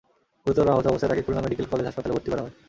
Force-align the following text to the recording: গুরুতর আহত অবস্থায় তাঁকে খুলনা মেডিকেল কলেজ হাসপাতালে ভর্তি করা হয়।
গুরুতর 0.45 0.71
আহত 0.73 0.85
অবস্থায় 0.87 1.09
তাঁকে 1.11 1.25
খুলনা 1.25 1.43
মেডিকেল 1.43 1.65
কলেজ 1.67 1.85
হাসপাতালে 1.87 2.13
ভর্তি 2.15 2.29
করা 2.31 2.43
হয়। 2.43 2.53